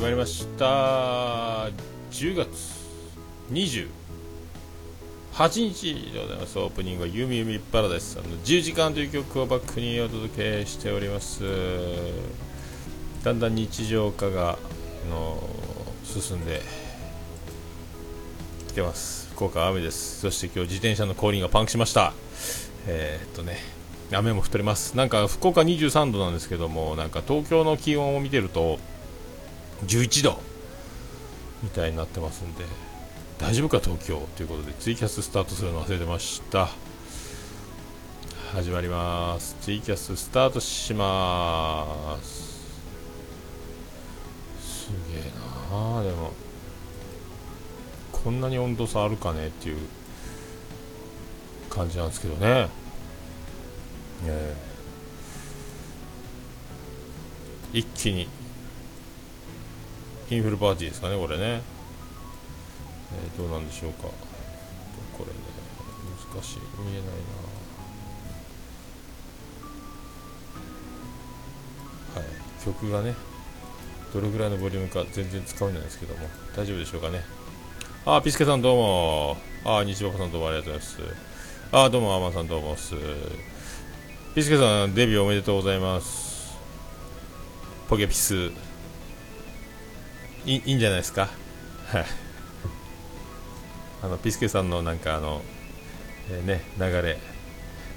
[0.00, 0.64] まいりました。
[2.10, 2.48] 10月
[3.52, 3.88] 28
[5.68, 6.58] 日でございます。
[6.58, 11.42] オープニングは「ゆみゆみパラダイス」さんの10時間という曲をバックにお届けしております。
[13.22, 14.58] だんだん日常化が
[15.10, 15.46] の
[16.02, 16.62] 進んで
[18.68, 19.28] きてます。
[19.32, 20.20] 福岡は雨です。
[20.20, 22.14] そして今日自転車の後輪がパンクしました。
[22.86, 23.58] えー、っとね
[24.12, 24.96] 雨も降っております。
[24.96, 28.78] なんか福岡23度なんですけどもなんか東京の気温を見てると
[29.86, 30.40] 11度
[31.62, 32.64] みたいになってますんで
[33.38, 36.68] 大丈夫か東京ということでツイキャススタートするの忘れてました。
[38.52, 39.56] 始まります。
[39.60, 42.50] ツイキャススタートします。
[44.60, 45.22] すげえ
[45.70, 45.98] な。
[46.00, 46.32] あでも
[48.10, 49.78] こんなに温度差あるかねっていう
[51.70, 52.68] 感じなんですけどね。
[54.26, 58.28] えー、一気に
[60.30, 64.02] インフルパーティーですかねこれね、えー、どうなんでしょうか。
[65.18, 65.32] これね
[66.32, 66.58] 難しい。
[66.78, 67.02] 見えない
[72.14, 72.20] な。
[72.20, 72.64] はい。
[72.64, 73.14] 曲がね
[74.14, 76.28] どれぐらいのボリュームか全然使えないですけども。
[76.56, 77.22] 大丈夫でしょうかね。
[78.06, 79.36] あピスケさんどうも。
[79.64, 81.02] あ西岡さんどうもありがとうございます。
[81.72, 82.94] あどうもアマンさんどうもす。
[84.36, 86.56] ピスケさんデビューおめでとうございます。
[87.88, 88.69] ポケピス。
[90.46, 91.28] いいいんじゃないですか？
[91.86, 92.04] はい。
[94.02, 95.42] あのピスケさんのなんかあの、
[96.30, 97.18] えー、ね流れ。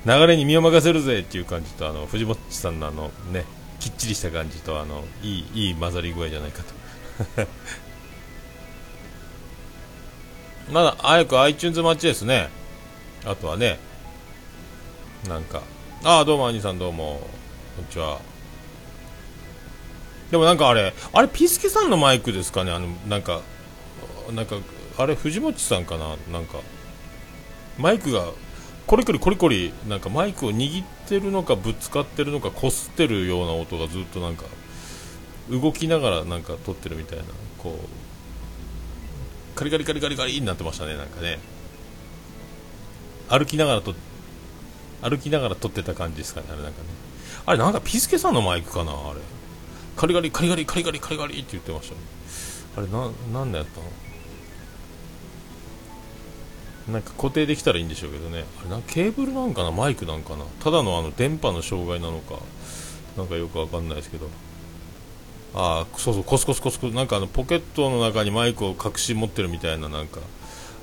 [0.05, 3.45] 流れに身を任せるぜっていう感じとあの藤本さんのあのね
[3.79, 6.73] きっちりした感じとあのいいいい混ざり具合じゃないかと。
[10.73, 12.49] まだ早く iTunes 待ちですね。
[13.25, 13.79] あとはね
[15.29, 15.61] なんか。
[16.03, 17.21] ああどうも兄さんどうも。
[17.77, 18.19] こんにちは。
[20.33, 22.71] でもなんかあれあれピスケさんのマイクですかね？
[22.71, 23.41] あのなんか
[24.31, 24.55] なんか
[24.97, 26.15] あれ藤本さんかな？
[26.31, 26.57] なんか
[27.77, 28.25] マイクが
[28.87, 34.45] コリコリコリコリなんかマイクを握ってるのかぶつかってるのかこすってるような音がずっとなんか
[35.51, 37.25] 動きながらなんか撮ってるみたいな
[37.59, 41.37] こうカリカリカリカリカリになってましたねなんかね。
[43.29, 43.93] 歩きながらと
[45.03, 46.87] 歩きながら撮ってた感じですかねあれなんかね。
[47.45, 48.93] あれなんかピスケさんのマイクかな？
[48.93, 49.19] あれ。
[49.95, 51.95] カリガリカリガリカリガリカリガリって言ってました
[52.81, 53.85] あれななんだやったの？
[56.93, 58.43] なんか固定できたらいいんでしょうけどね。
[58.59, 59.71] あれなケーブルなんかな？
[59.71, 60.43] マイクなんかな？
[60.59, 62.39] ただのあの電波の障害なのか？
[63.15, 64.27] なんかよくわかんないですけど。
[65.55, 66.91] ああそうそうコスコスコスコス。
[66.91, 70.19] なんかあのポケットの中にマイクを隠し持ってるみたいななんか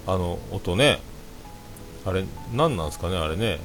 [0.06, 1.00] あの音ね。
[2.06, 3.16] あれ何なんですかね？
[3.18, 3.58] あれね。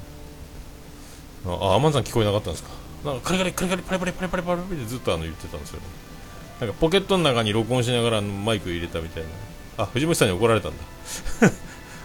[1.46, 2.72] あアマンさん聞こえなかったんですか？
[3.06, 5.86] なんかカリカリカリカリパリパリパリパリパリパリってずっとあの言ってたんですよ、ね、
[6.60, 9.30] なんかポケットの中に録音しながらマイク入れたみたいな。
[9.78, 10.84] あ藤本さんに怒られたんだ。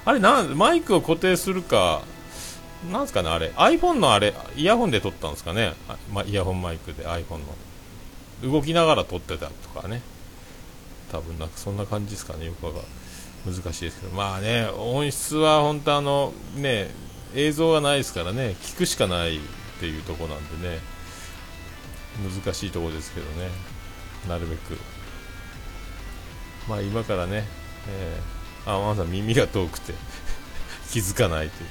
[0.05, 2.03] あれなんマイクを固定するか
[2.91, 3.53] なんすかねあれ。
[3.57, 5.75] iPhone のあれイヤホンで撮ったんですかね。
[6.13, 7.39] ま、イヤホンマイクで iPhone
[8.43, 8.53] の。
[8.53, 10.03] 動きながら撮ってたとかね。
[11.13, 12.47] 多分なんかそんな感じですかね。
[12.47, 12.81] よくわか
[13.47, 14.13] 難しいですけど。
[14.15, 16.91] まあね音質は本当あのね
[17.35, 18.57] 映像がないですからね。
[18.63, 19.41] 聞くしかないっ
[19.79, 20.79] ていうとこなんでね。
[22.19, 23.51] 難しいところですけどね。
[24.29, 24.79] なるべく。
[26.69, 27.45] まあ今からね、
[27.89, 29.95] えー、あまだ耳が遠くて
[30.93, 31.69] 気づかないという。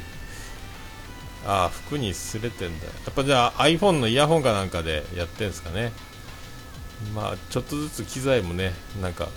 [1.45, 2.85] ああ服に擦れてんだ。
[2.85, 5.91] やっぱじゃあ iPhone のイヤホンかなんかでやってんですかね。
[7.15, 9.29] まあちょっとずつ機材もねなんか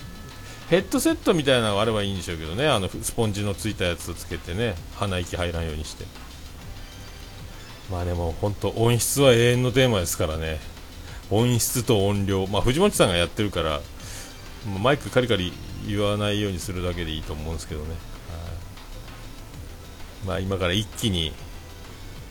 [0.69, 2.67] ヘッドセットみたいなのがあればいいんでしょうけどね。
[2.67, 6.05] あのスポンジのついたやつをつけてね鼻息入らんようにして。
[7.91, 10.59] まあでも本当音質は永遠のテーマですからね。
[11.33, 12.45] 音質と音量。
[12.47, 13.81] まあ藤本さんがやってるから
[14.81, 15.51] マイクカリカリ
[15.87, 17.87] 言わないようにするだけでいいと思うんですけどね。
[20.25, 21.33] まあ今から一気に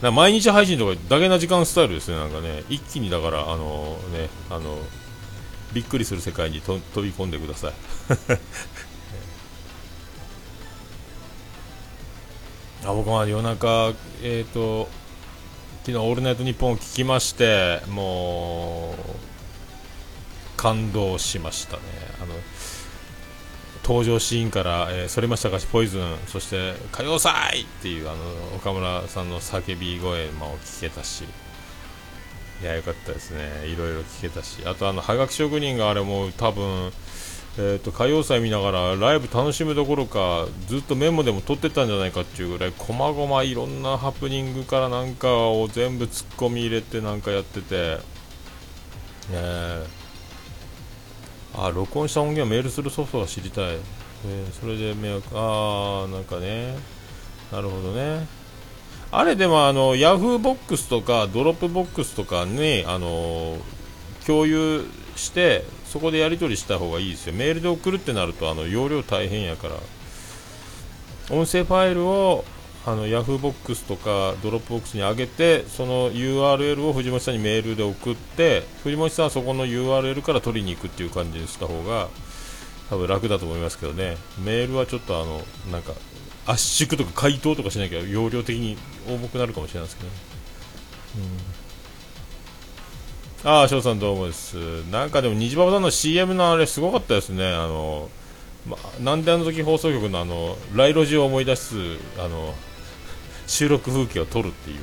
[0.00, 2.64] 毎日配信とかだけな時間スタイルですねなんかね。
[2.68, 4.78] 一気にだからあのねあの
[5.72, 7.72] びっくりする世界に飛び込んでください。
[12.84, 14.88] あ僕は夜中えっ、ー、と
[15.84, 18.96] 昨日「オールナイトニッポン」を聞きましてもう
[20.56, 21.82] 感動しましたね。
[22.22, 22.34] あの
[23.82, 31.24] 登場シーンから、えー、それましたかしポイズンそして歌謡祭っていうあの岡村さんの叫び声も聞けたし
[32.62, 33.66] いやよかったですね。
[33.66, 34.58] いろいろ聞けたし。
[34.64, 36.92] あとあのはがき職人があれも多分
[37.58, 47.98] えーと、歌謡祭見ながらライブ楽しむどころかずっとメモでも撮ってたんじゃないかっていうぐらいこまごまいろんなハプニングからなんかを全部突っ込み入れてなんかやってて、
[49.32, 56.74] えー、あ録音した音源をメールするソフトが知りたい、えー、それで迷惑ああなんかね。
[57.52, 58.26] なるほどね。
[59.10, 63.58] あれでもあのヤフーボックスとかドロップボックスとかにあの
[64.26, 67.34] 共有してそこでやり取りした方がいいですよ。
[67.34, 69.74] メールで送るってなるとあの容量大変やから。
[71.30, 72.46] 音声ファイルを
[72.86, 82.08] あのヤフーボックスとかドロップボックスに上げてその URL を藤本さんにメールで送って藤本さんはそこの URL から取りに行くっていう感じにした方が
[82.88, 84.16] 多分楽だと思いますけどね。
[84.42, 85.92] メールはちょっとあのなんか
[86.46, 90.16] 圧縮とか回答とかしなきゃ容量的に重くなるかもしれないですけど、ね、
[91.16, 91.61] うん、
[93.44, 94.54] ああ翔さんどうもです。
[94.92, 97.52] なんかでも虹パパさんの CM のあれすごかったですね。
[97.52, 98.08] あの
[98.68, 101.74] まなんであの時放送局のあのライロジを思い出す
[102.20, 102.54] あの
[103.48, 104.78] 収録風景を撮るっていう。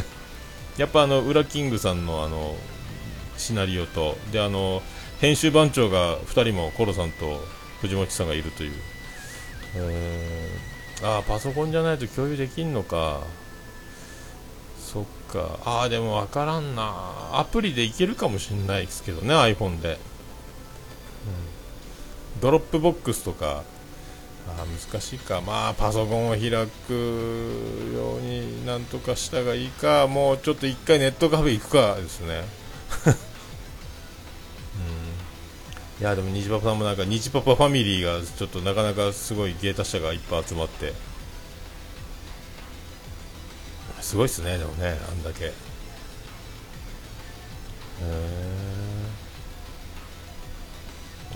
[0.80, 2.56] やっぱあのウラキングさんのあの
[3.36, 4.82] シナリオとであの
[5.20, 7.46] 編集番長が2人もコロさんと
[7.82, 8.72] 藤本さんがいるという、
[9.74, 13.43] えー、ああパソコンじゃないと共有できんのか。
[15.34, 15.58] か。
[15.64, 16.92] ああでも分からんな。
[17.32, 19.98] アプリでいけるかもしれないですけどね iPhone で、
[22.36, 23.64] うん、ドロップボックスとか。
[24.46, 32.44] あ難しいか、まあパソコンを開くようになんとかしたがいいか、もうちょっと一回ネットカフェ行くかですね。
[36.00, 40.92] いやでも虹パパさんもなんか虹パパファミリーがちょっとなかなかすごい芸達者がいっぱい集まって。
[44.04, 45.46] すごいっすねでもねあんだけ。
[45.46, 45.50] へ
[48.02, 48.34] え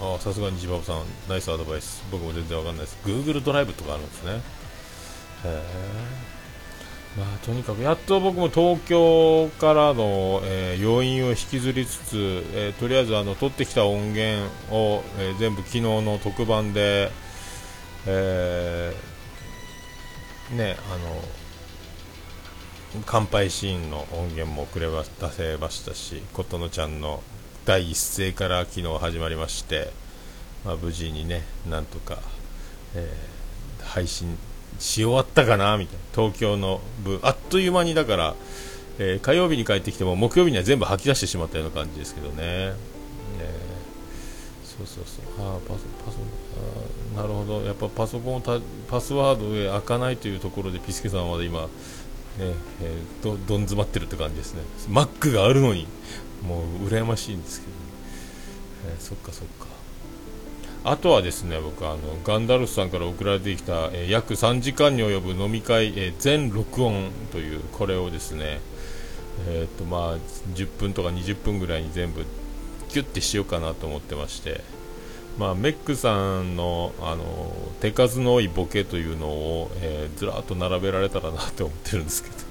[0.01, 2.05] あさすがにジバブさんナイスアドバイス。
[2.13, 2.99] 僕も全然わかんないです。
[3.05, 4.33] Google ドライブとかあるんですね。
[4.33, 4.39] へ
[5.47, 5.63] え
[7.17, 17.11] まあ、とにかくやっと僕も東京からの、えー、要因を引きずりつつ、えー、とりあえずあの取ってきた音源を、えー、全部昨日の特番で、
[18.07, 18.95] え
[20.53, 21.23] ねあの
[23.05, 27.23] 乾杯シーンの音源もくれば出せましたし琴乃ちゃんの
[27.67, 29.91] 第一声から昨日始まりまして、
[30.65, 32.19] まあ、無事にねなんとか、
[32.95, 34.39] えー、配信
[34.79, 36.03] し終わったかなみたいな。
[36.15, 38.35] 東京の部あっという間にだから、
[38.99, 42.75] えー、火曜日に帰ってきても木曜日には全部吐き出してしまったような感じですけどね、え
[44.65, 45.47] そうそうそう。
[45.47, 46.19] あパソパソ
[47.17, 47.63] あなるほど。
[47.63, 51.69] やっぱパソコンたパスワードで開かないというところでピスケさんは今
[52.41, 54.63] えー、どどん詰まってるって感じですね。
[54.89, 55.87] Mac があるのに
[56.47, 57.79] もう羨ましいんですけど、ね、
[58.95, 59.67] えー、そっかそっか。
[60.85, 68.61] あとはですね僕あのガンダルフさんから送られてきた、えー、約3時間に及ぶ飲み会、えー、全録音というこれをですね
[69.49, 70.17] えっ、とまあ
[70.55, 72.25] 10分とか20分ぐらいに全部
[72.89, 74.78] キュッてしようかなと思ってまして。
[75.39, 82.37] まあ、メックさんのあの手数の多いボケというのを、えー、ずらっと並べられたらなって思ってるんですけど。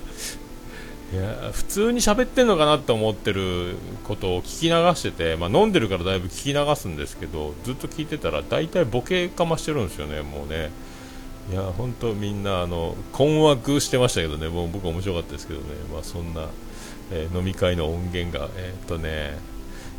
[1.14, 10.70] いや普通に喋ってんのかなって思ってることを聞き流してて、まあ、飲んでるからだいぶ聞き流すんですけどずっと聞いてたら大体ボケかましてるんですよね、もうね。
[11.50, 16.48] いや本当みんなあの困惑してましたけどね、もう僕面白かったですけどね、まあ、そんな、
[17.12, 19.38] えー、飲み会の音源が、えー、っとね、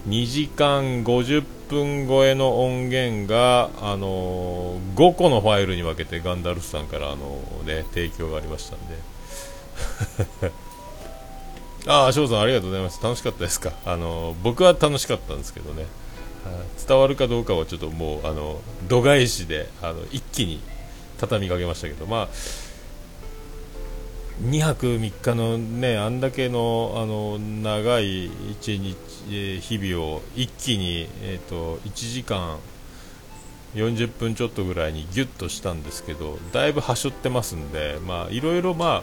[0.09, 8.97] 2時間50分超えの音源が、あのー、5個のファイルに分けてガンダルフさんから、あのー、ね、提供がありましたんで。
[11.87, 13.03] ああ、翔さんありがとうございます。
[13.03, 13.73] 楽しかったですか？
[13.85, 15.87] あの、僕は楽しかったんですけどね。
[16.87, 20.61] 伝わるかどうかはちょっともう、あの、度外視で、あの、一気に
[21.19, 22.29] 畳みかけましたけど、まあ、
[24.43, 28.97] 2泊3日のね、あんだけの、あの、長い一日、
[29.61, 32.59] 日々を一気に、え、ー、と、1時間、
[33.75, 39.03] 40分ちょっとぐらいにギュッとしたんですけどだいぶはしょってますんでまあいろいろま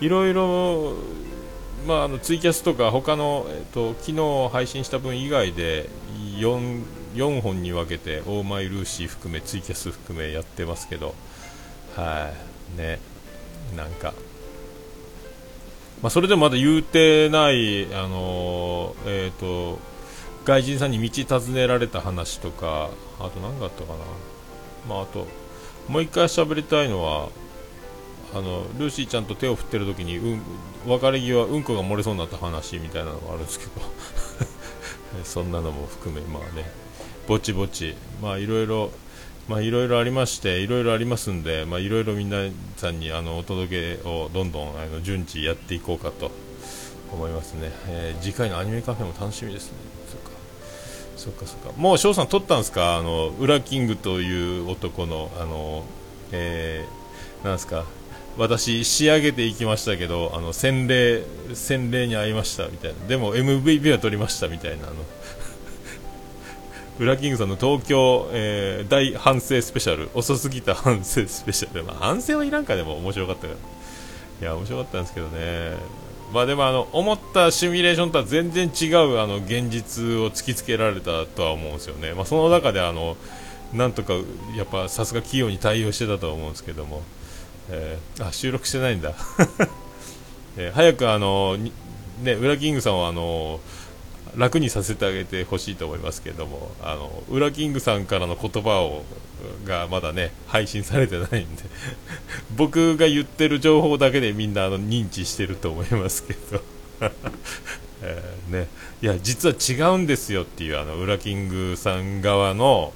[0.00, 0.94] いろいろ
[1.86, 5.88] まあ、あのツイキャスとか他の、えっと、昨日配信した分以外で
[6.38, 6.82] 4,
[7.14, 11.14] 4本に分けてオーマイルーシー含めツイキャス含めやってますけど
[11.94, 12.32] は
[12.74, 12.98] いね
[13.76, 14.14] なんか、
[16.02, 19.78] まあ、それでもまだ言うてないあの、えっ、ー、と
[20.44, 23.98] 外人さんに道尋ねられた話とかあと何があったかな。
[24.88, 25.26] まああと
[25.88, 27.28] もう一回喋りたいのは
[28.34, 30.42] あのルーシーちゃんと手を振ってる時に、うん、
[30.86, 33.72] 別れ際うんこが漏れそうになった話みたいなのがあるんですけど。
[35.24, 36.70] そんなのも含めまあね
[37.26, 38.90] ぼちぼちまあいろいろ
[39.48, 46.30] まあいろいろありましていろいろありますんでまあいろいろ皆さんにあのお届けをどんどんあの順次やっていこうかと
[47.12, 49.78] 思いますね、えー、次回のアニメカフェも楽しみですね。
[50.08, 50.30] そっか。
[51.16, 51.80] そっかそっか。
[51.80, 52.96] もう翔さん撮ったんですか？
[52.96, 55.84] あのウラキングという男のあの
[56.32, 57.84] えー、なんですか？
[58.36, 61.22] 私仕上げていきましたけどあの洗礼
[61.54, 63.06] 洗礼に会いましたみたいな。
[63.06, 64.96] でも MVP は取りましたみたいなあの
[66.98, 70.08] ウラキングさんの東京、えー、大反省スペシャル。
[70.14, 73.42] 遅すぎた反省スペシャル、まあ、反省はいらんかでも面白かった。
[73.42, 73.52] から
[74.40, 75.76] いや面白かったんですけどね。
[76.32, 83.16] まあでもあの思ったシミュレーションとは全然違うあの現実を突きつけられたとは思うんですよね、まあ、その中であの
[83.72, 84.14] なんとか
[84.56, 87.02] やっぱさすが企業に対応してたと思うんですけども、
[87.70, 89.14] えー、あ収録してないんだ、
[90.58, 91.56] えー、早くあの
[92.22, 93.60] ねウラキングさんはあの
[94.36, 99.04] 楽にさせてあげてほしいと思いますけどもあのウラキングさんからの言葉を
[99.64, 101.62] がまだね配信されてないんで
[102.56, 106.62] 僕が言ってる情報だけでみんなあの認知してると思いますけど。
[108.02, 108.68] え、ね、
[109.00, 112.92] いや実は違うんですよっていうあのウラキングさん側の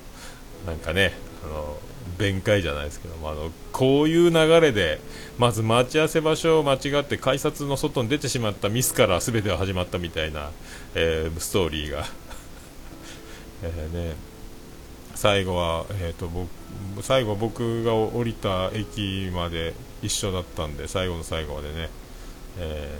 [0.67, 1.79] なんかねあの
[2.21, 5.01] 弁解じゃないですけどもあのこういう流れで
[5.39, 10.51] まず待ち合わせ場所を間違って改札の外に出てしまったミスから全ては始まったみたいな、
[10.95, 12.05] えー、ストーリーが。
[13.63, 14.15] えね、
[15.15, 16.49] 最後は、えーと、僕
[17.03, 21.91] 最後僕が降りた駅まで一緒だったんで最後の最後までね、
[22.59, 22.99] え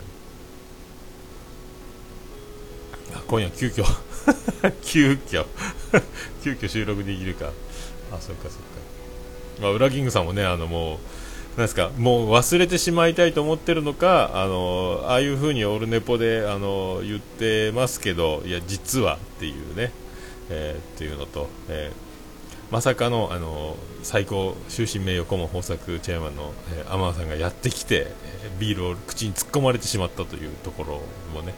[3.11, 3.83] ー、今夜急遽
[4.83, 5.45] 急遽
[6.43, 7.51] 急遽収録できるか。
[8.11, 8.80] あそっかそっか。
[9.61, 10.97] まあ、ウラキングさんもねあのもう
[11.51, 19.91] なんですかもう忘れてしまいたいと思ってるのかあのああいう風にオールネポであの言ってますけどいや実はっていうね、
[20.49, 31.01] えー、っていうのと、えー、まさかのあの最高終身名誉顧問豊作チェアマンの、えー、天野さんがやってきて、えビールを口に突っ込まれてしまったというところ
[31.35, 31.53] もね、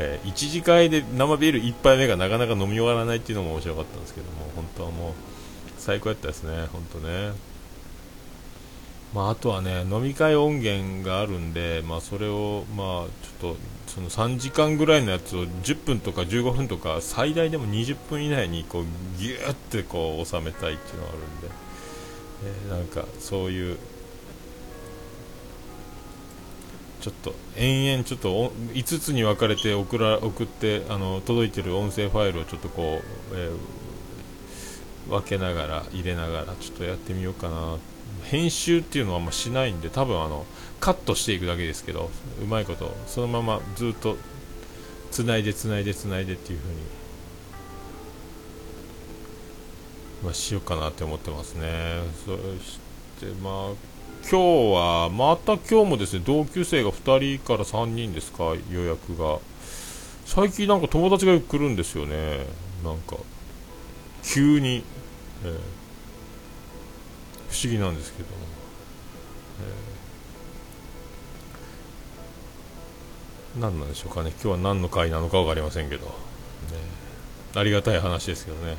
[0.00, 5.12] えー、1次会で生ビール1杯目がなかなか飲み終わらないっていうのも面白かったんですけども本当はもう
[5.80, 7.32] 最高やったですね本当ね。
[9.14, 12.86] まあ、あとはね飲み会音源があるんで、まあ、それを、まあ、
[13.40, 13.56] ちょっと
[13.88, 18.84] その3時間ぐらいのやつを10分とか15分とか最大でも20分以内にこう
[19.18, 21.48] ギューってこう収めたいっていうのがあるんで、
[22.44, 23.78] えー、なんかそういう
[27.00, 33.00] ちょっと延々ちょっと5つに分かれて送ら送ってあの届いてる音声ファイルをちょっとこ
[33.32, 33.56] う、えー、
[35.10, 37.76] 分けながら入れながらちょっとやってみようかな。
[38.24, 40.44] 編集っていうのはあんましないんで多分あの
[40.78, 42.10] カットしていくだけですけど
[42.42, 44.16] うまいことそのままずっと
[45.10, 46.80] つないでつないでつないでっていう風に
[50.22, 52.02] まあ、しようかなって思ってますね。
[52.26, 52.78] そし
[53.18, 53.72] てまあ
[54.30, 54.36] 今日
[54.74, 59.38] はまた今日もですね同級生が2人から3人ですか予約が。
[60.26, 62.46] 最近なんか友達がよく来るんですよね。
[62.84, 63.16] なんか
[64.22, 64.84] 急に、
[65.44, 65.80] えー
[67.50, 68.36] 不思議なんですけども、
[73.54, 74.30] えー、何なんでしょうかね。
[74.30, 76.12] 今日は何の回なのか分かりませんけど、ね、
[77.56, 78.76] ありがたい話ですけどね。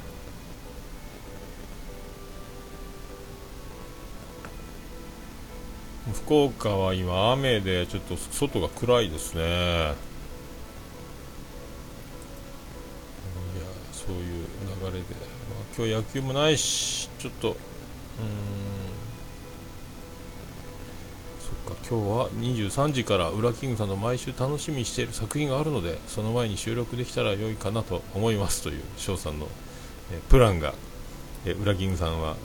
[6.14, 9.94] 福岡は今雨でちょっと外が暗いですね。
[15.82, 17.56] 今日野球もないしちょっと
[21.40, 29.48] そっか今日は23時からウラキングさんの毎週楽しみにしている作品があるのでその前に収録できたら良いかなと思いますという翔さんの、
[30.12, 30.76] えプランが、
[31.48, 32.36] えウラキングさんは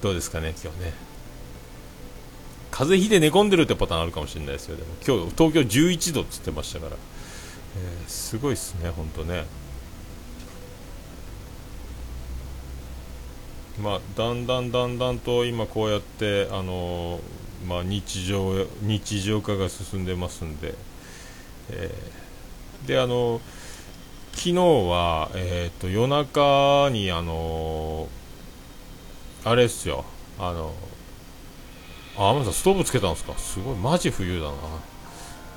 [0.00, 0.92] どうですかね今日ね。
[2.70, 4.76] 風邪ひいて寝込んでるってパターンあるかもしれないですよ。
[4.76, 9.46] でも今日東京11度って言ってましたから、えー、すごいですね本当ね。
[13.82, 17.20] まあ、だんだんだんだんと今こうやってあの
[17.66, 20.74] まあ、日常日常化が進んでますんで、
[21.70, 23.40] えー、であの
[24.32, 28.08] 昨日は、えーと、夜中にあの
[29.44, 30.04] あれっすよ。
[30.38, 30.72] あの
[32.16, 33.34] あ天野さんストーブつけたんですか？
[33.38, 33.76] すごい。
[33.76, 34.52] マジ冬だな。
[34.52, 34.58] やっ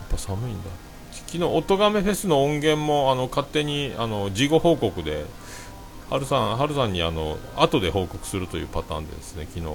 [0.10, 0.70] ぱ寒いんだ。
[1.12, 5.26] 昨日音亀フェスの音源もあの勝手にあの事後報告で
[6.10, 9.66] ハルさん、ハルさんにあの後で報告するというパターンでですね、昨日、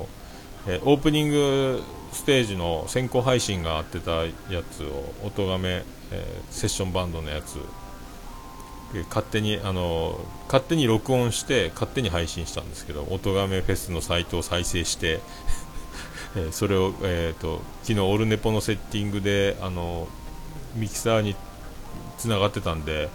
[0.69, 1.83] えー、オープニング
[2.13, 7.59] ステージの先行配信があってたやつを、音がめ、えー、セッションバンドのやつ、
[9.09, 15.21] 勝手にあの勝手に録音して勝手に配信したんですけど、音がめフェスのサイトを再生して
[16.37, 20.07] えー、それを、えーと、昨日オルネポのセッティングであの
[20.77, 21.35] ミキサーに
[22.19, 23.09] つながってたんで、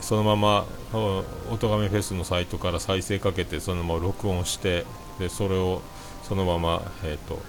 [0.00, 4.84] そのまま音亀フェスのサイトから再生かけてそのまま録音して
[5.18, 5.82] でそれを
[6.22, 7.40] そのまま、えーと、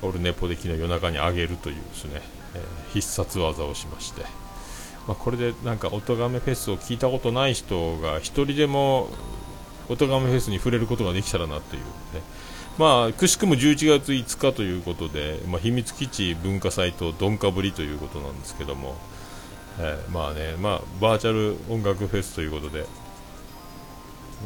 [0.00, 2.22] オルネポで昨日夜中に上げるというですね、
[2.54, 4.22] えー、必殺技をしまして、
[5.06, 9.10] まあ、これでなんか音亀フェスを聞いたことない人が1人でも
[9.88, 12.22] 音亀フェスに触れることができたらなというね。
[12.78, 18.96] まあくしくも11月5日ということで、まあ、秘密基地文化祭とどんかぶりということなんですけども、
[19.78, 22.84] えー、まあね、まあ、バーチャル音楽フェスということで、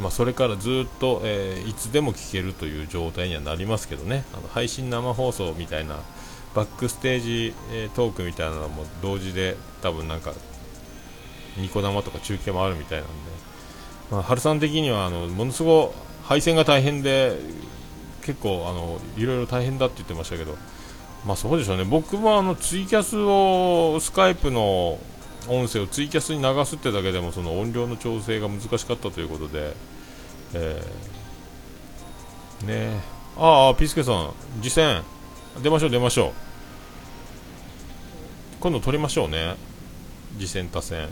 [0.00, 4.24] まあ、それからずっと、えー、いつでも聴けるという状態にはなりますけどね。
[4.34, 5.96] あの配信生放送みたいな
[6.54, 10.32] バックステージ、えー、トークみたいなのも同時で多分なんか
[11.56, 13.12] ニコ生とか中継もあるみたいなんで、
[14.10, 17.38] まあ、春さん的にはあのものすごい配線が大変で
[18.22, 20.56] 結構あのいろいろ大変だって言ってましたけど。
[21.26, 21.84] まあそうでしょうね。
[21.84, 24.98] 僕もあのツイキャスをスカイプの
[25.48, 29.74] 音声をツイキャスに流すってだけでもその音量の調整が難しかったということで、
[30.54, 33.00] えー、ね
[33.36, 35.02] ああピスケさん実践。
[35.62, 36.32] 出ましょう出ましょう。
[38.60, 39.56] 今度撮りましょうね。
[40.38, 41.08] 次戦多戦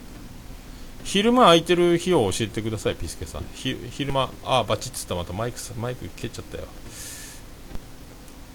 [1.03, 3.45] 昼間空いてる日を教えてくださいピスケさん。
[3.55, 5.15] 昼間ああバチッつった。
[5.15, 6.65] またマイクマイク蹴っちゃったよ。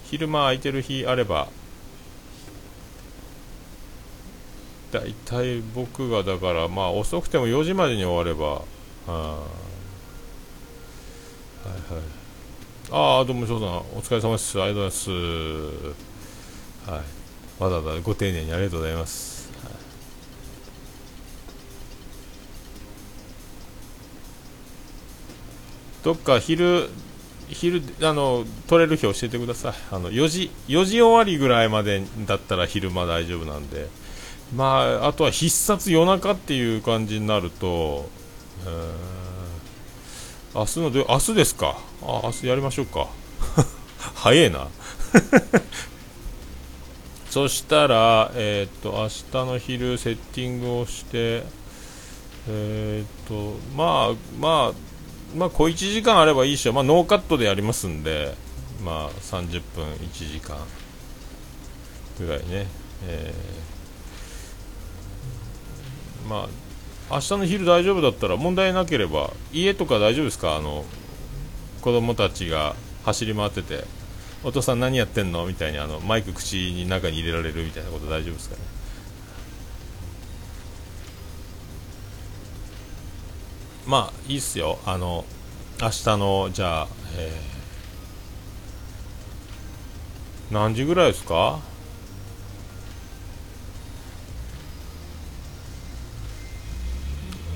[0.04, 1.48] 昼間空いてる日あれば
[4.92, 8.62] 大体僕がだからまあ遅くても4時までに終われば
[9.06, 9.38] あは
[11.66, 12.02] いはい。
[12.90, 14.60] ああどうも翔さんお疲れ様です。
[14.60, 15.94] ありがとうございま
[16.86, 16.90] す。
[16.90, 17.20] はい。
[17.62, 19.72] わざわざご丁寧にありがとうございます、はい、
[26.02, 26.88] どっか昼
[27.48, 29.74] 昼あの取れる日教えてください。
[29.90, 33.88] あの4時4時終わりぐらいまでだったら昼間大丈夫なんで。
[34.54, 38.08] まああとは必殺夜中っていう感じになると、
[40.54, 41.78] 明日の明日ですか？
[42.02, 43.06] あ明日やりましょうか。
[44.16, 44.68] 早えな。
[47.30, 51.44] そしたら、えっ、と明日の昼セッティングをして
[52.48, 58.34] えっ、とまあまあまあ小1時間あればいいし、まあ、ノーカットでやりますんで、
[58.84, 60.56] まあ、30分1時間
[62.18, 62.66] ぐらいね、
[63.06, 63.36] えー、
[66.30, 66.48] ま
[67.10, 70.54] あ明日の昼大丈夫だったら問題なければ家とか大丈夫ですか？
[70.54, 70.84] あの
[71.82, 73.84] 子供たちが走り回ってて。
[74.42, 75.44] お父さん何やってんの？
[75.44, 78.62] みたいにあのマイク口に中に入れられるみたいなこと大丈夫ですかね？
[83.86, 84.78] まあいいっすよ。
[84.86, 85.26] あの
[85.78, 86.88] 明日のじゃあ、
[87.18, 91.58] えー、何時ぐらいですか？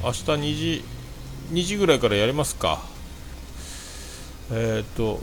[0.05, 0.85] 明日2時
[1.53, 2.83] 2時ぐらいからやりますか。
[4.53, 5.19] えっ、と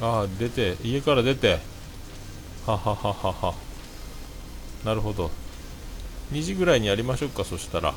[0.00, 1.60] ああ出て家から出て。
[2.66, 3.54] ははははは。
[4.84, 5.30] なるほど。
[6.32, 7.94] 2時ぐらいにやりましょうかそしたら。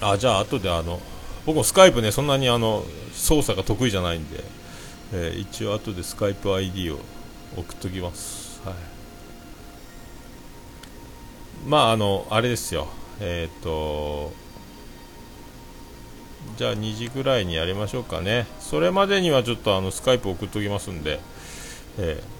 [0.00, 0.98] あじゃあ後であの
[1.46, 4.42] 僕もスカイプねそんなにあの操作が得意じゃないんで、
[5.12, 6.98] えー、一応後でスカイプ ID を
[7.56, 8.60] 送っときます。
[8.64, 8.97] はい。
[11.68, 12.88] まああのあれですよ。
[13.20, 14.32] えっ、ー、と
[16.56, 18.46] じゃあ2時ぐらいにやりましょうかね。
[18.58, 21.20] それまでにはちょっとあのスカイプ送っときますんで、
[21.98, 22.38] えー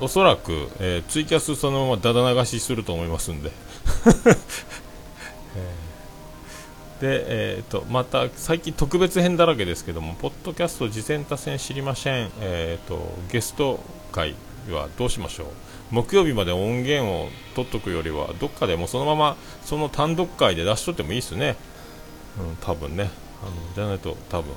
[0.00, 3.50] おそらく、えー、ツイキャスそのままだだ流しすると思いますんで。
[5.56, 13.80] えー、で、えーと、また最近特別編だらけですけども、ポッドキャスト次戦多戦知りません、えーと、ゲスト
[14.12, 14.36] 会。
[14.72, 15.46] はどうしましょう、
[15.90, 21.56] 木曜日まで音源を取っとくよりは、どっかでもそのままその単独会で出しとってもいいですね、
[22.38, 23.10] うん、多分ね、
[23.42, 24.52] あのじゃないと、多分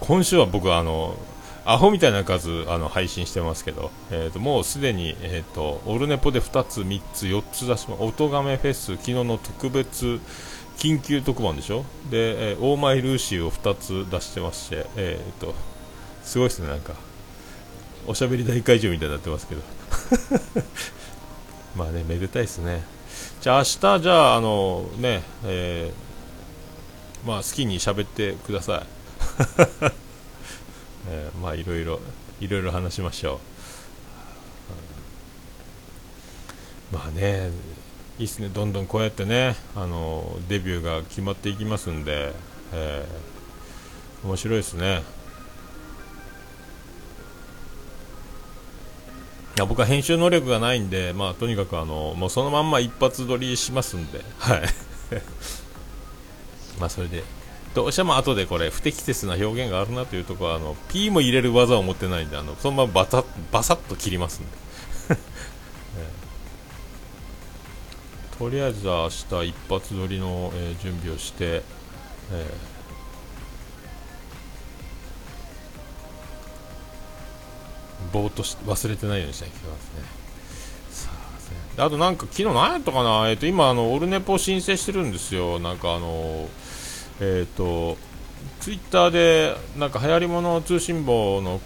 [0.00, 1.18] 今週は僕はあの
[1.66, 10.20] アホみたいな数あの配信してますけど、えーと、もうすでに、えーと、オルネポで2つ、3つ、4つ出しま音亀フェス、昨日の特別
[10.78, 11.84] 緊急特番でしょ？
[12.10, 15.54] で、えー、オーマイルーシーを2つ出してまして、えーと、
[16.24, 16.94] すごいですね、なんか。
[18.06, 19.62] おしゃべり大会場みたいになってますけど
[21.76, 22.82] まあね、めでたいですね。
[23.40, 28.86] じゃあ明日、じゃあ、あのね、えー、まあ好きに喋ってください。
[31.08, 32.00] えー、まあいろいろ
[32.40, 33.40] いろいろ話しましょ
[36.92, 37.50] う、まあね
[38.18, 42.32] いいっすねどんどんこうやってねあのデビューが決まっていきますんで、
[42.72, 45.02] えー、面白いですね
[49.60, 54.62] や僕は編集能力がないんで、まあ、とにかくあのもうそのまんま一発撮りしますんで、はい。
[56.80, 57.22] まあそれで
[57.74, 64.50] どうしても後でこれ不適切な表現があるなというところはあの P も入れる技を持ってないんであのそのままバタバサッと切りますんで、
[68.38, 72.79] とりあえずは明日一発撮りの、えー、準備をして、えー、
[78.12, 81.82] ぼーっとし忘れてないようにしなきゃいけないですね。
[81.84, 86.48] あとなんか昨日何やったかな、えー、と今あのオルネポ申請してるんですよ、なんかあの
[87.20, 87.96] えっ、ー、と
[88.60, 91.60] ツイッターでなんか流行り物通信簿の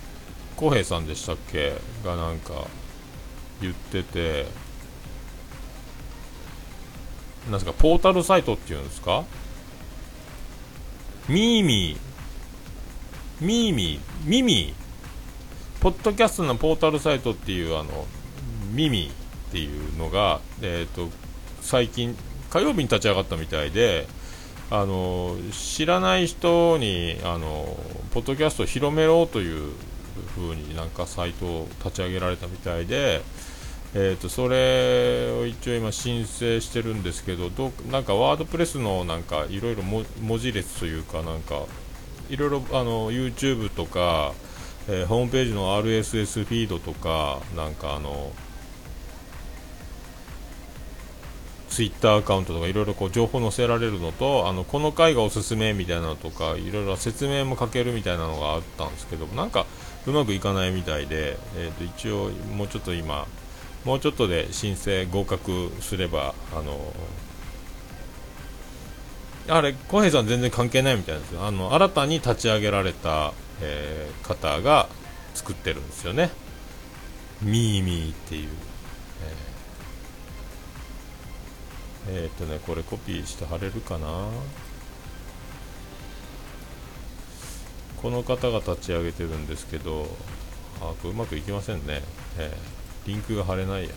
[0.56, 1.74] 浩平さんでしたっけ？
[2.04, 2.52] がなんか
[3.60, 4.46] 言ってて。
[7.46, 7.72] なんですか？
[7.72, 9.24] ポータルサイトっていうんですか？
[11.28, 13.44] ミーミー。
[13.44, 14.28] ミーミー。
[14.28, 14.83] ミミー。
[15.84, 18.06] ポッドキャストのポータルサイトっていうあの
[18.72, 19.10] ミミ
[19.48, 21.10] っていうのが、えーと、
[21.60, 22.16] 最近
[22.48, 24.06] 火曜日に立ち上がったみたいで
[24.70, 27.76] あの知らない人にあの
[28.14, 29.74] ポッドキャストを広めろうという
[30.34, 33.20] 風になんかサイトを立ち上げられたみたいで、
[33.92, 40.06] えーと、それを一応今申請してるんですけどどなんかワードプレスのなんかいろいろ文
[40.38, 41.66] 字列というかなんか
[42.30, 44.32] いろいろあの YouTube とか、
[44.88, 48.32] えー、ホームページの RSS フィードとかなんかあの
[51.70, 59.66] ツイッターアカウントとかいろいろこう情報載せられるのとあのこの回がおすすめみたいなのとかいろいろ説明も書けるみたいなのがあったんですけどなんか
[60.06, 63.26] うまくいかないみたいで、えー、と一応もうちょっと今
[63.84, 66.78] もうちょっとで申請合格すればあの
[69.48, 74.88] あれ小平さん全然関係ないみたいですあの新たに立ち上げられた、えー、方が
[75.34, 76.30] 作ってるんですよね。
[77.42, 78.48] ミーミーっていう。
[82.06, 84.28] えっ、ー、とねこれコピーして貼れるかな？
[88.02, 90.06] この方が立ち上げてるんですけど
[90.82, 92.02] あこれうまくいきませんね、
[92.36, 93.90] えー、リンクが貼れないや。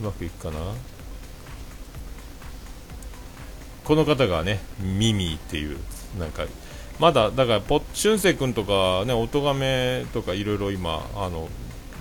[0.00, 0.58] うまくいくかな？
[3.90, 5.76] この方がねミミっていう
[6.16, 6.44] なんか
[7.00, 11.48] まだだからポ俊く君とかね音がめとかいろいろ今あの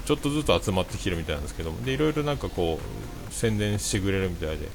[0.05, 4.67] ちょっとずつ集まってきてるみたいなんですけどもでいろいろなんかこう宣伝してくれるみたいで。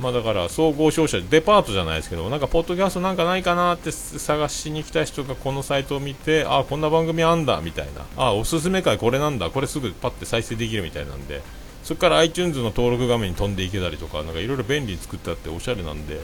[0.00, 8.04] まあだから総合商社デパートじゃないですけどなんかポッドキャストなんかないかなって探しに来た人がこのサイトを見てあこんな番組あんだみたいな。
[8.16, 11.40] あおすすめ会これなんだこれすぐパッて再生できるみたいなんで。
[11.86, 16.20] そこから iTunes の登録画面に飛んでいけたりとかなんかいろいろ便利に作ってあっておしゃれなんで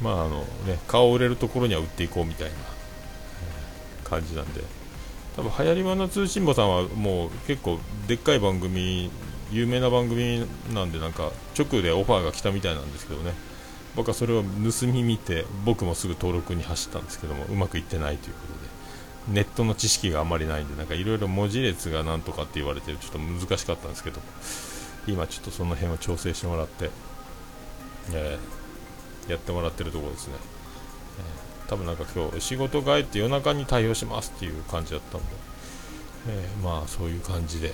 [0.00, 2.54] まああのね顔を売れるところには売っていこうみたいな
[4.02, 4.62] 感じなんで。
[5.36, 9.10] 多分流行り物通信簿さんはもう結構でっかい番組
[9.52, 13.34] 有名な番組なんでなんか直でオファーが来たみたいなんですけどね。
[13.94, 18.69] 僕はそれを盗み見て僕もすぐ登録に走ったんですけどもうまくいってないということで。
[19.30, 24.20] ネットの知識があまりないんでなんかいろいろ文字列がなんとかって言われてちょっと難しかったんですけど
[25.06, 26.90] 今ちょっとその辺を調整してもらって、
[28.12, 30.34] えー、やってもらってるところですね、
[31.18, 35.26] えー多分なんか今日仕事帰って夜中に対応しますっていう感じだったんで、
[36.28, 37.72] えー、まあそういう感じで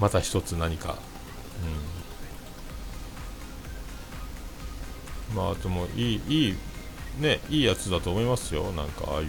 [0.00, 0.96] また一つ何か、
[5.30, 6.56] うん、まああともいいいい
[7.18, 9.28] ねいいやつだと思いますよなんかああいう。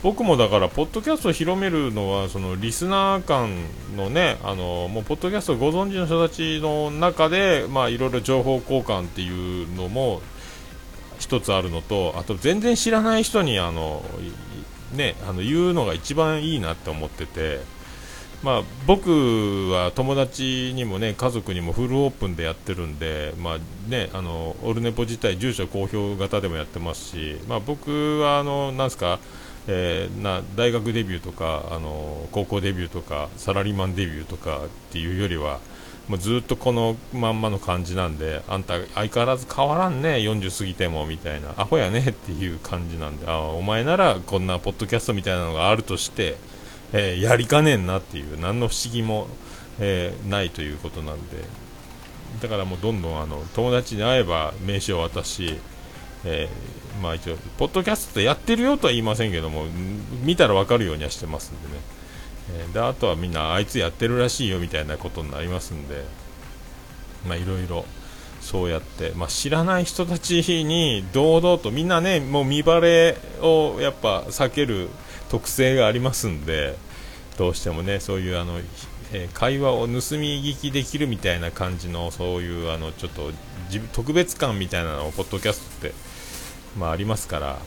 [0.00, 3.50] 僕もだから、ポッドキャストを広めるのは、そのリスナー間
[3.96, 10.22] のね、あのもうポッドキャストをご存知の人たちの中で、まあ、いろいろ情報交換っていうのも
[11.18, 14.04] 一つあるのとあと全然知らない人にあの、
[14.92, 17.60] ね、あの言うのが一番いいなって思ってて、
[18.42, 23.58] まあ、僕は友達にもね家族にもフルオープンでやってるんで、まあ
[23.90, 29.18] ね、あのオルネポ自体住所公表型でもやってますし、まあ、僕はあのなんすか
[29.70, 35.60] えー、な大学デビューとかあの高校デビューとかサラリーマンデビューとかっていうよりは
[36.08, 46.38] もうずっとこのまんまの感じなんで、あんた相変わらず変わらんね、40過ぎてもみたいな、アホやねっていう感じなんで、あお前ならこんなポッドキャストみたいなのがあるとして、
[46.92, 49.28] えー、やりかねんなっていう、何の不思議も、
[49.80, 51.44] えー、ないということなんで、
[52.42, 55.58] だからもうどんどんあの友達に会えば名刺を渡し、
[56.24, 59.66] えー、まあ一応、ポッドキャストやってるよとは言いませんけども、
[60.22, 61.98] 見たら分かるようにはしてますんでね。
[62.50, 66.04] え、であとはみんなあいつやってるらしいよみたいなことになりますんで
[67.26, 67.84] まあいろいろ
[68.40, 74.88] そうやって、まあ、知らない人たちに堂々とみんなねもう見バレをやっぱ避ける
[75.28, 76.76] 特性がありますんで
[77.36, 78.58] どうしてもねそういうあの、
[79.12, 83.30] えー、会話を盗み聞きできるみたいな感じのそういうあのちょっと
[83.92, 85.94] 特別感みたいなのをポッドキャストって、
[86.78, 87.58] まあ、ありますから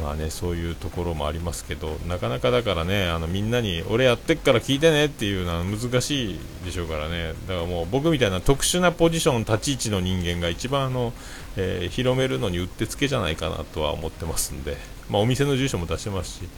[0.00, 11.12] まあね、そういうところもありますけど、なかなかだからね、あのみんなに俺やってっから聞いてねっていうのは難しいでしょうからね、だからもう僕みたいな特殊なポジション、立ち位置の人間が一番あの、
[11.56, 14.78] えー、広めるのにうってつけじゃないかなとは思ってますんで、
[15.10, 16.48] まあ、お店の住所も出してますし、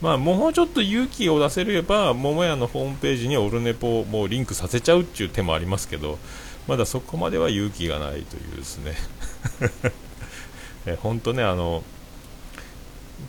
[0.00, 6.18] まあ、もうちょっと勇気を出せれば、桃屋のホームページにオルネポをもうリンクさせちゃうっていう手もありますけど、
[6.66, 8.94] まだそこまでは勇気がないというですね。
[10.86, 11.82] え本当ねあの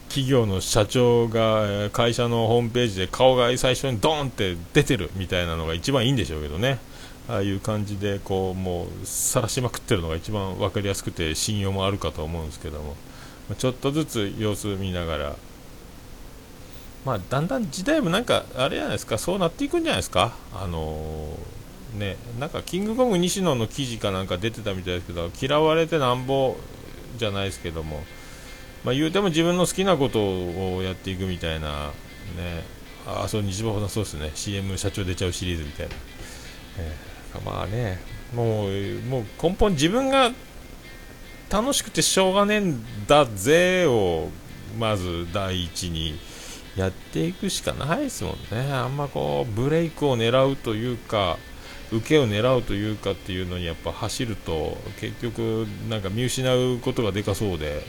[0.09, 6.79] 企業の社長が会社のホームページで顔が最初にドーンって出てるみたいなのが一番いいんでしょうけどね、
[7.27, 12.95] ああいう感じでこうもう晒しまくってるのが一番分かりやすくて信用もあるかと思うんですけども、
[13.57, 15.35] ちょっとずつ様子見ながら、
[17.05, 20.33] まあ、だんだん時代もなんかあれじゃないですか、そうなっていくんじゃないですか。
[20.53, 26.57] あのー、ね、なんかキングコング西野の記事かなんか出てたみたいですけど嫌われてなんぼ
[27.17, 28.03] じゃないですけども
[28.87, 31.87] まあ、言うても自分の好きなことをやっていくみたいな、
[32.37, 32.63] ね、
[33.05, 35.95] あそう日馬さんそうですね CM 社長出ちゃうシリーズみたいな、
[36.79, 37.99] えー、まあね
[38.33, 38.71] もう
[39.09, 40.31] もう根本自分が
[41.49, 44.29] 楽しくてしょうがねえんだぜを
[44.79, 46.17] まず第一に
[46.77, 48.71] やっていくしかないですもんね。
[48.71, 51.37] あんまこうブレイクを狙うというか
[51.91, 57.83] 受けを狙うというかっていうのにやっぱ走ると結局なんか見失うことがでかそうで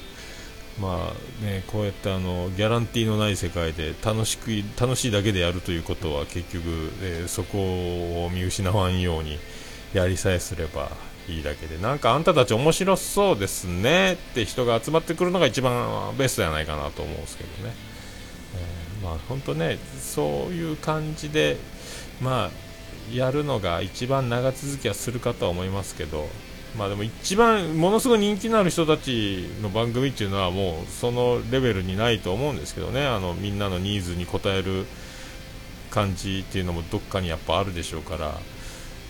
[0.80, 6.62] まあね、こうやってあのギャランティーのない世界で楽しく楽しいだけでやるということは結局、
[7.02, 7.58] えー、そこ
[8.24, 9.38] を見失わんように
[9.92, 10.90] やりさえすれば
[11.28, 11.78] いいだけで。
[11.78, 17.74] なんかあんたたち面白そうですねって人が集まってくるのが一番ベストじゃないかなと思うんですけどね、
[19.02, 21.56] まあ本当ねそういう感じで
[22.20, 26.28] まあやるのが一番長続きはするかとは思いますけど
[26.76, 34.86] まあでも一番ものすごい人気のある人たちの番組っていうのはもうそのレベルにないと思うんですけどねあのみんなのニーズに応える
[35.90, 38.34] 感じっていうのもどっかにやっぱあるでしょうから、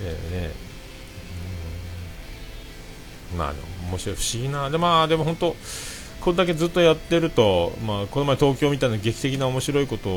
[0.00, 0.50] えー、ね、
[3.36, 3.54] まあ
[3.90, 4.70] 面白い不思議な。
[4.70, 5.56] でまあでも本当
[6.28, 10.08] これだけずっとやってると、まあ、この前東京みたいな劇的な面白いこと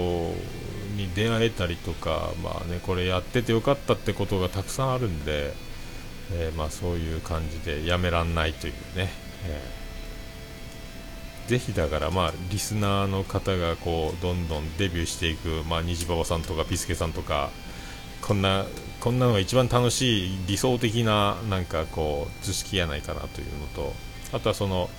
[0.98, 5.72] に出会えたりとか、まあね、これやっててよかったってことがたくさんあるんで。
[6.34, 9.10] えー、まあ、そういう感じでやめらんないというね、
[9.46, 17.50] えー、ぜひだから、まあ、リスナーの方がこうどんどんデビューしていく、まあ、虹馬場さんとかピスケさんとか
[18.22, 18.66] こんな
[19.00, 23.94] こんなのが一番楽しい理想的ななんかこう図式やないかなというのと
[24.32, 24.90] あとはその、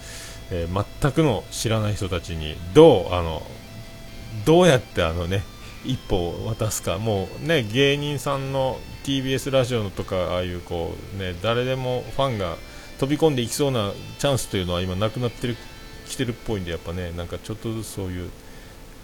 [0.54, 3.42] えー、全くの知らない人たちにどうあの
[4.44, 5.42] どうやってあのね
[5.84, 6.98] 一歩を渡すか。
[6.98, 12.56] もうね芸人さんの TBS ラジオのとかああいうこうね誰でもファンが
[12.98, 15.56] 飛び込んでいきそうなチャンスというのは今なくなってる
[16.06, 18.30] 来てるっぽいんでやっぱねなんかちょっとずつそういう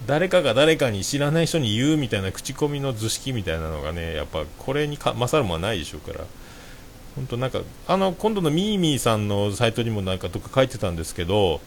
[0.05, 6.25] 誰かが誰かに知らない人に言うみたいな口コミの図式みたいなのがねやっぱこれに勝るものはないでしょうから。
[7.19, 11.59] 本当なんかあの今度のミーミーさんのサイトにもなんかどっか書いてたんですけど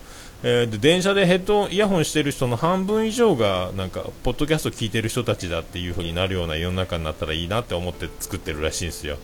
[0.44, 9.18] えー、で電車でヘッドイヤホンしてる人の半分以上がなんかポッドキャスト聞いてる人たちだっていう風になるような世の中になったらいいなって思って作ってるらしいんですよ。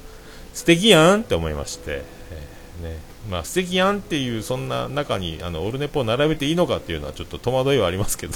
[0.55, 2.99] 素敵やんって思いまして、えー、ね。
[3.29, 8.35] まあ、素敵やんっていうそんな中にあのオルネポを並べていいのかっていうのはちょっと戸惑いはありますけど、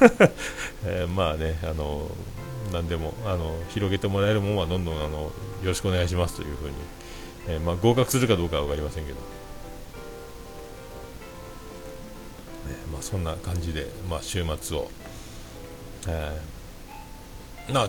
[0.86, 2.10] えー、まあねあの
[2.72, 6.76] 何でもあの広げてもらえるものはどんどんあのよろしくお願いしますという風に、
[7.46, 9.18] えまあ、合格するかどうかは分かりませんけど。
[12.92, 14.90] まあ、そんな感じで、まあ、週末を、
[16.08, 17.88] えー、な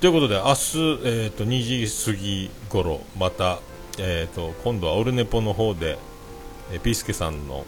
[0.00, 3.60] ということで明日、えーと、2時過ぎ頃また、
[3.98, 5.98] えーと、今度はオルネポの方で、
[6.72, 7.66] えー、ピースケさんの、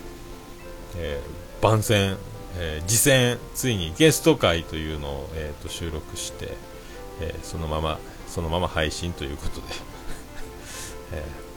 [0.97, 2.17] えー、番宣、
[2.57, 6.57] えー、次戦ついにゲスト会というのを、えーと、収録して、
[7.21, 9.67] えー、そのままそのまま配信ということで、
[11.13, 11.53] えー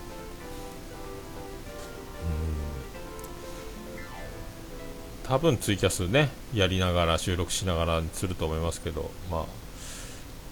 [5.28, 9.46] 多分ツイキャスねやりながら収録しながらすると思いますけど、まあ、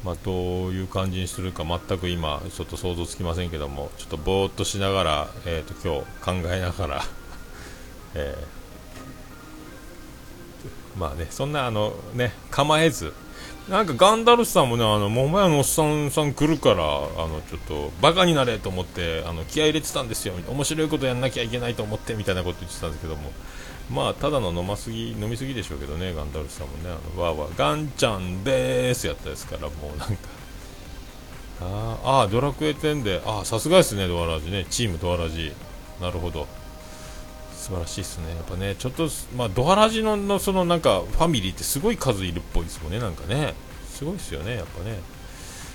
[0.04, 7.04] まあ、どういう感じにするか全く今ちょっと想像つきませんけどもちょっとぼーっとしながら、えーと、今日考えながら、
[8.16, 13.14] えー、まあねそんなあのね構えず
[13.70, 16.78] なんかガンダルスさんもね、あの、桃屋のおっさんさん来るから、あ
[17.28, 23.32] の、ちょっと、バカになれと思って、あの、気合入れてたんですよ、面白いことやんなきゃいけないと思って、みたいなこと言ってたんですけども、
[23.90, 30.16] まあ、ただの飲ますぎ、飲みすぎでしょうけどね、ガンダルスさんもね、あの、わーわー、ガンちゃんでーすやったですから、もうなんか、
[31.62, 35.54] ああ、ドラクエ10で、ああ、さすがですね、ドアラジね、チームドアラジ、
[36.02, 36.48] なるほど。
[37.64, 38.36] 素晴らしいですね。
[38.36, 43.54] やっぱね、ちょっと、まあ、ドハラジののそのなんかファミリーってすごい数いるっぽいですもんね、なんかね。
[43.90, 45.00] すごいですよね、やっぱね。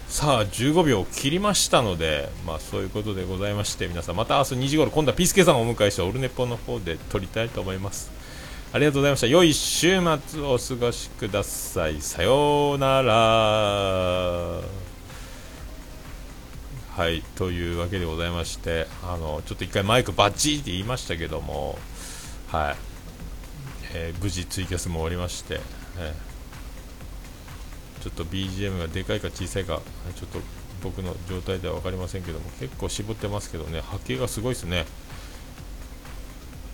[0.06, 8.10] さあ、15秒切りましたので、まあそういうことでございまして、皆さんまた明日2時頃、今度はピースケさんをお迎えしてオルネポの方で撮りたいと思います。
[8.72, 9.26] ありがとうございました。
[9.26, 9.98] 良い週
[10.28, 12.02] 末をお過ごしください。
[12.02, 14.87] さようなら。
[16.98, 21.78] はいというわけでございましてあのちょっと一回マイクバッチリって言いましたけども
[22.48, 22.76] はい、
[23.94, 25.60] えー、無事ツイキャスも終わりまして、
[25.96, 29.80] えー、ちょっと BGM がでかいか小さいか
[30.16, 30.40] ちょっと
[30.82, 34.84] 僕の状態では分かりませんけども結構絞ってますけどね波形がすごいですね。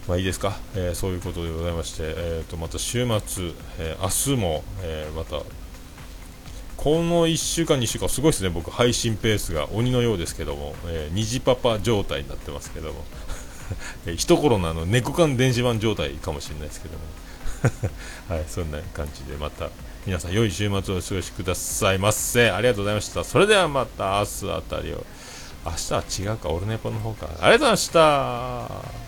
[0.08, 5.42] まあいいですか、えー、そういうことでございまして、えー、とまた週末、えー、明日も、えまた
[6.76, 13.04] この1週間、2週間、すごいですね、僕、配信ペースが鬼のようですけども、えー、虹パパ状態になってますけども、
[14.16, 17.00] 一頃のあの猫缶電子版状態かもしれないですけども、
[18.28, 19.70] はい、そんな感じで、また
[20.06, 22.50] 皆さん、良い週末をお過ごしくださいませ。
[22.50, 23.24] ありがとうございました。
[23.24, 25.04] それではまた明日あたりを、
[25.64, 27.26] 明日は違うか、オルネポの方か。
[27.26, 29.03] ありがとうございました。